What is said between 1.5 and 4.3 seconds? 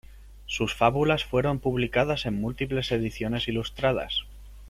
publicadas en múltiples ediciones ilustradas.